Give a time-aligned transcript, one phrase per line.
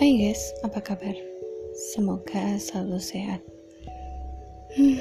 [0.00, 1.12] Hai guys, apa kabar?
[1.76, 3.44] Semoga selalu sehat.
[4.72, 4.96] Hmm,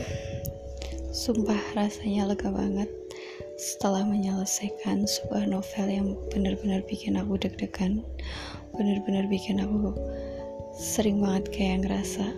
[1.16, 2.92] sumpah rasanya lega banget
[3.56, 8.04] setelah menyelesaikan sebuah novel yang benar-benar bikin aku deg-degan,
[8.76, 9.96] benar-benar bikin aku
[10.76, 12.36] sering banget kayak ngerasa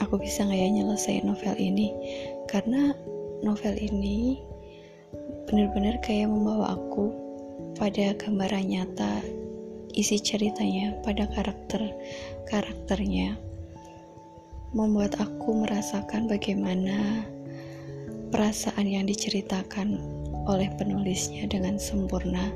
[0.00, 1.92] aku bisa nggak ya nyelesain novel ini
[2.48, 2.96] karena
[3.44, 4.40] novel ini
[5.44, 7.12] benar-benar kayak membawa aku
[7.76, 9.41] pada gambaran nyata
[9.92, 11.92] isi ceritanya pada karakter
[12.48, 13.36] karakternya
[14.72, 17.28] membuat aku merasakan bagaimana
[18.32, 20.00] perasaan yang diceritakan
[20.48, 22.50] oleh penulisnya dengan sempurna.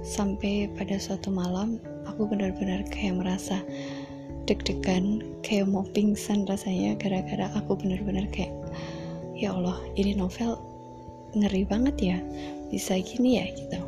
[0.00, 3.62] Sampai pada suatu malam aku benar-benar kayak merasa
[4.48, 8.50] deg-degan kayak mau pingsan rasanya gara-gara aku benar-benar kayak
[9.36, 10.58] ya Allah ini novel
[11.36, 12.18] ngeri banget ya
[12.72, 13.78] bisa gini ya gitu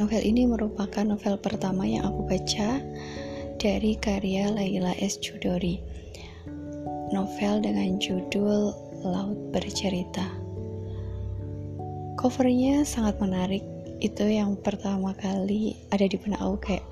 [0.00, 2.80] Novel ini merupakan novel pertama yang aku baca
[3.60, 5.20] dari karya Laila S.
[5.20, 5.76] Chudori.
[7.12, 8.72] Novel dengan judul
[9.04, 10.24] Laut Bercerita.
[12.16, 13.60] Covernya sangat menarik.
[14.00, 16.86] Itu yang pertama kali ada di benak aku kayak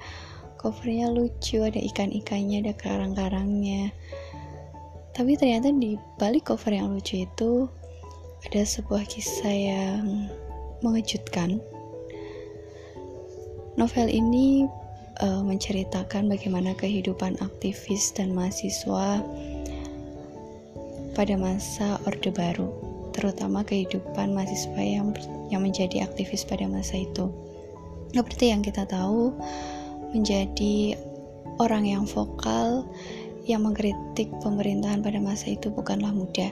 [0.60, 3.88] covernya lucu, ada ikan-ikannya, ada karang-karangnya.
[5.16, 7.72] Tapi ternyata di balik cover yang lucu itu
[8.44, 10.28] ada sebuah kisah yang
[10.84, 11.56] mengejutkan
[13.78, 14.66] Novel ini
[15.22, 19.22] uh, menceritakan bagaimana kehidupan aktivis dan mahasiswa
[21.14, 22.74] pada masa Orde Baru,
[23.14, 25.14] terutama kehidupan mahasiswa yang
[25.46, 27.30] yang menjadi aktivis pada masa itu.
[28.10, 29.30] Seperti yang kita tahu,
[30.10, 30.98] menjadi
[31.62, 32.82] orang yang vokal
[33.46, 36.50] yang mengkritik pemerintahan pada masa itu bukanlah mudah.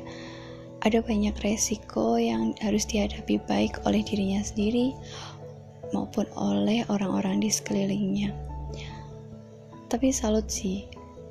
[0.86, 4.94] Ada banyak resiko yang harus dihadapi baik oleh dirinya sendiri,
[5.94, 8.30] maupun oleh orang-orang di sekelilingnya.
[9.86, 10.86] Tapi salut sih,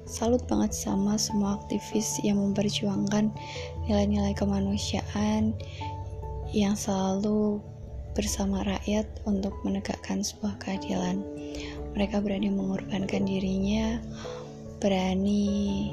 [0.07, 3.33] salut banget sama semua aktivis yang memperjuangkan
[3.89, 5.51] nilai-nilai kemanusiaan
[6.55, 7.59] yang selalu
[8.15, 11.19] bersama rakyat untuk menegakkan sebuah keadilan.
[11.99, 13.99] Mereka berani mengorbankan dirinya,
[14.79, 15.91] berani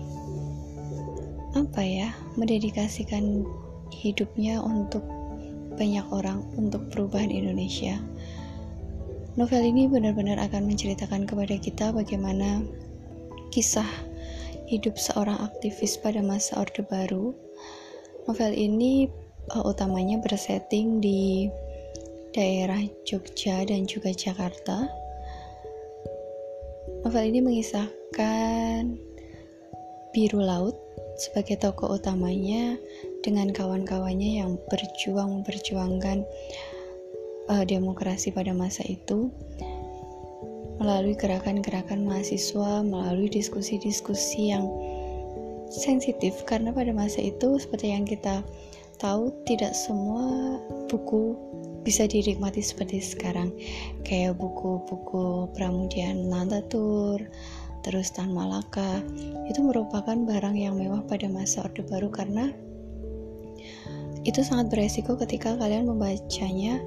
[1.58, 3.42] apa ya, mendedikasikan
[3.90, 5.02] hidupnya untuk
[5.74, 7.98] banyak orang untuk perubahan Indonesia.
[9.32, 12.60] Novel ini benar-benar akan menceritakan kepada kita bagaimana
[13.48, 13.88] kisah
[14.68, 17.32] hidup seorang aktivis pada masa Orde Baru.
[18.28, 19.08] Novel ini
[19.56, 21.48] uh, utamanya bersetting di
[22.36, 24.84] daerah Jogja dan juga Jakarta.
[27.00, 29.00] Novel ini mengisahkan
[30.12, 30.76] Biru Laut
[31.16, 32.76] sebagai tokoh utamanya
[33.24, 36.20] dengan kawan-kawannya yang berjuang memperjuangkan
[37.50, 39.32] uh, demokrasi pada masa itu
[40.82, 44.66] melalui gerakan-gerakan mahasiswa, melalui diskusi-diskusi yang
[45.70, 46.42] sensitif.
[46.44, 48.42] Karena pada masa itu seperti yang kita
[48.98, 50.58] tahu tidak semua
[50.90, 51.38] buku
[51.86, 53.54] bisa dinikmati seperti sekarang.
[54.02, 57.22] Kayak buku-buku Pramudian Nantatur
[57.82, 59.02] terus Tan Malaka
[59.50, 62.54] itu merupakan barang yang mewah pada masa Orde Baru karena
[64.22, 66.78] itu sangat beresiko ketika kalian membacanya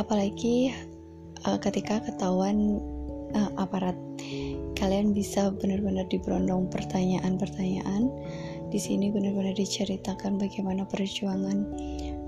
[0.00, 0.72] apalagi
[1.44, 2.80] uh, ketika ketahuan
[3.36, 3.96] uh, aparat
[4.78, 8.08] kalian bisa benar-benar diberondong pertanyaan-pertanyaan.
[8.68, 11.66] Di sini benar-benar diceritakan bagaimana perjuangan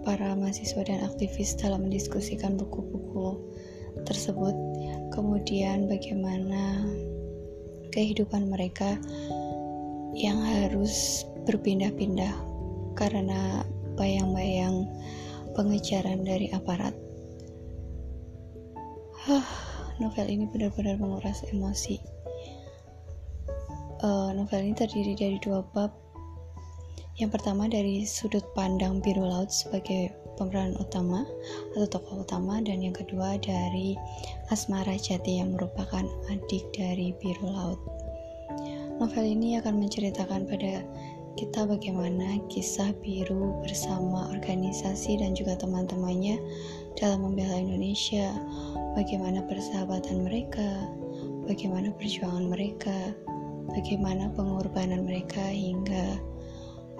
[0.02, 3.38] para mahasiswa dan aktivis dalam mendiskusikan buku-buku
[4.08, 4.56] tersebut.
[5.14, 6.88] Kemudian bagaimana
[7.92, 8.96] kehidupan mereka
[10.16, 12.34] yang harus berpindah-pindah
[12.98, 13.62] karena
[14.00, 14.88] bayang-bayang
[15.52, 16.96] pengejaran dari aparat.
[19.28, 19.44] Huh,
[20.00, 22.00] novel ini benar-benar menguras emosi.
[24.00, 25.92] Uh, novel ini terdiri dari dua bab.
[27.20, 30.08] Yang pertama dari sudut pandang biru laut sebagai
[30.40, 31.28] pemeran utama
[31.76, 33.92] atau tokoh utama dan yang kedua dari
[34.48, 37.76] Asmara Jati yang merupakan adik dari biru laut.
[38.96, 40.80] Novel ini akan menceritakan pada
[41.40, 46.36] kita bagaimana kisah biru bersama organisasi dan juga teman-temannya
[47.00, 48.36] dalam membela Indonesia,
[48.92, 50.84] bagaimana persahabatan mereka,
[51.48, 53.16] bagaimana perjuangan mereka,
[53.72, 56.20] bagaimana pengorbanan mereka hingga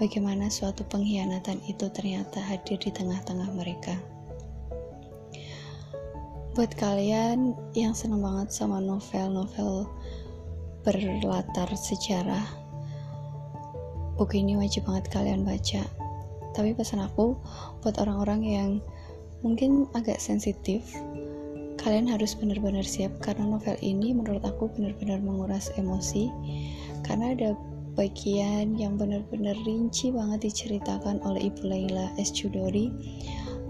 [0.01, 3.93] bagaimana suatu pengkhianatan itu ternyata hadir di tengah-tengah mereka.
[6.57, 9.85] Buat kalian yang senang banget sama novel-novel
[10.81, 12.60] berlatar sejarah
[14.21, 15.81] buku ini wajib banget kalian baca
[16.53, 17.41] tapi pesan aku
[17.81, 18.71] buat orang-orang yang
[19.41, 20.85] mungkin agak sensitif
[21.81, 26.29] kalian harus benar-benar siap karena novel ini menurut aku benar-benar menguras emosi
[27.01, 27.57] karena ada
[27.97, 32.29] bagian yang benar-benar rinci banget diceritakan oleh Ibu Laila S.
[32.37, 32.93] Chudori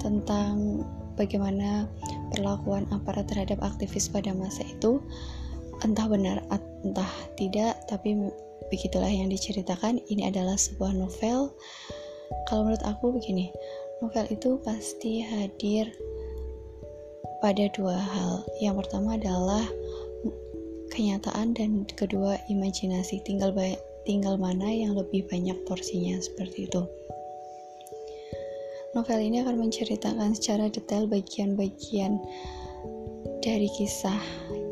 [0.02, 0.82] tentang
[1.14, 1.86] bagaimana
[2.34, 4.98] perlakuan aparat terhadap aktivis pada masa itu
[5.86, 6.42] entah benar
[6.82, 8.18] entah tidak tapi
[8.70, 10.00] begitulah yang diceritakan.
[10.08, 11.52] Ini adalah sebuah novel.
[12.46, 13.50] Kalau menurut aku begini
[14.00, 15.90] novel itu pasti hadir
[17.42, 18.46] pada dua hal.
[18.62, 19.66] Yang pertama adalah
[20.94, 23.20] kenyataan dan kedua imajinasi.
[23.26, 23.52] Tinggal
[24.08, 26.82] tinggal mana yang lebih banyak porsinya seperti itu.
[28.90, 32.18] Novel ini akan menceritakan secara detail bagian-bagian
[33.38, 34.18] dari kisah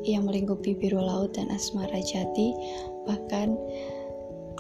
[0.02, 2.50] yang melingkupi biru laut dan asmara jati
[3.08, 3.56] bahkan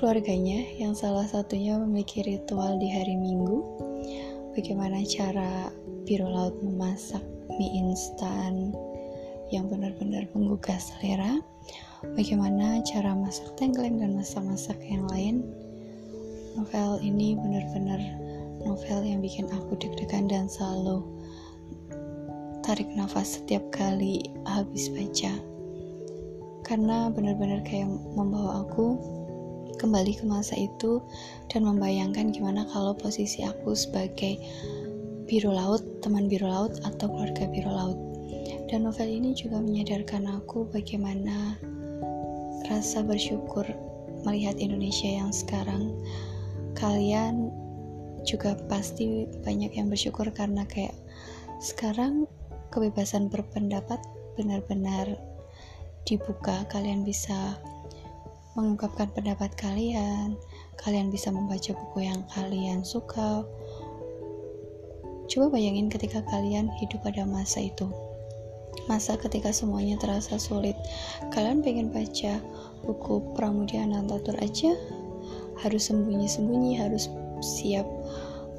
[0.00, 3.60] keluarganya yang salah satunya memiliki ritual di hari minggu.
[4.56, 5.68] Bagaimana cara
[6.08, 7.20] biru laut memasak
[7.60, 8.72] mie instan
[9.52, 11.44] yang benar-benar menggugah selera?
[12.16, 15.44] Bagaimana cara masak tengkleng dan masak-masak yang lain?
[16.56, 18.00] Novel ini benar-benar
[18.64, 21.04] novel yang bikin aku deg-degan dan selalu
[22.66, 25.32] tarik nafas setiap kali habis baca
[26.68, 29.00] karena benar-benar kayak membawa aku
[29.80, 31.00] kembali ke masa itu
[31.48, 34.36] dan membayangkan gimana kalau posisi aku sebagai
[35.24, 37.98] biru laut, teman biru laut atau keluarga biru laut.
[38.68, 41.56] Dan novel ini juga menyadarkan aku bagaimana
[42.68, 43.64] rasa bersyukur
[44.28, 45.96] melihat Indonesia yang sekarang.
[46.76, 47.48] Kalian
[48.28, 50.92] juga pasti banyak yang bersyukur karena kayak
[51.64, 52.28] sekarang
[52.68, 54.04] kebebasan berpendapat
[54.36, 55.16] benar-benar
[56.08, 57.60] dibuka kalian bisa
[58.56, 60.34] mengungkapkan pendapat kalian
[60.78, 63.42] kalian bisa membaca buku yang kalian suka.
[65.28, 67.90] Coba bayangin ketika kalian hidup pada masa itu.
[68.86, 70.78] Masa ketika semuanya terasa sulit.
[71.34, 72.40] Kalian pengen baca
[72.86, 74.72] buku Pramudia Anantatur aja.
[75.60, 77.10] Harus sembunyi-sembunyi harus
[77.42, 77.84] siap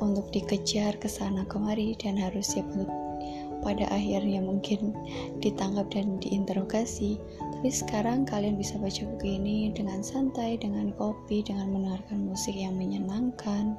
[0.03, 2.91] untuk dikejar ke sana kemari dan harus siap untuk
[3.59, 4.95] pada akhirnya mungkin
[5.43, 7.19] ditangkap dan diinterogasi.
[7.39, 12.75] Tapi sekarang kalian bisa baca buku ini dengan santai dengan kopi dengan mendengarkan musik yang
[12.79, 13.75] menyenangkan.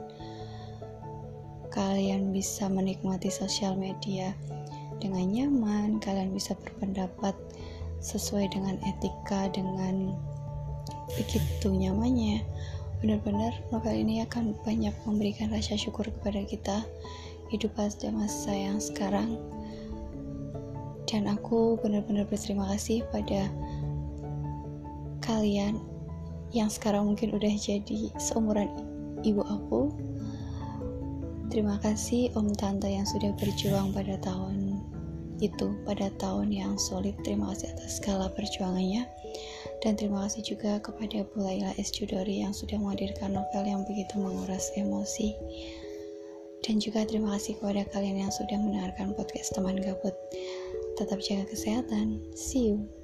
[1.71, 4.35] Kalian bisa menikmati sosial media
[5.01, 6.03] dengan nyaman.
[6.03, 7.33] Kalian bisa berpendapat
[8.01, 10.13] sesuai dengan etika dengan
[11.15, 12.45] begitu nyamannya.
[13.01, 16.85] Benar-benar novel ini akan banyak memberikan rasa syukur kepada kita
[17.49, 19.41] hidup pada masa yang sekarang
[21.11, 23.51] dan aku benar-benar berterima kasih pada
[25.27, 25.83] kalian
[26.55, 28.71] yang sekarang mungkin udah jadi seumuran
[29.27, 29.91] ibu aku.
[31.51, 34.79] Terima kasih om tante yang sudah berjuang pada tahun
[35.43, 39.09] itu pada tahun yang sulit terima kasih atas segala perjuangannya.
[39.81, 41.91] Dan terima kasih juga kepada Bu Laila S.
[41.91, 45.33] Judori yang sudah menghadirkan novel yang begitu menguras emosi.
[46.61, 50.13] Dan juga terima kasih kepada kalian yang sudah mendengarkan podcast teman gabut
[51.01, 52.21] tetap jaga kesehatan.
[52.37, 53.00] See you